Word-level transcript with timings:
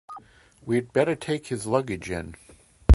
We'd 0.65 0.91
better 0.93 1.15
take 1.15 1.45
his 1.49 1.67
luggage 1.67 2.09
in. 2.09 2.33